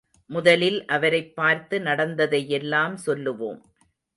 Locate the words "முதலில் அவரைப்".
0.25-1.35